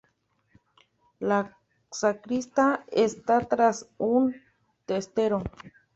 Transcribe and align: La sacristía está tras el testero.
La 1.19 1.51
sacristía 1.91 2.83
está 2.91 3.41
tras 3.47 3.87
el 3.99 4.41
testero. 4.87 5.43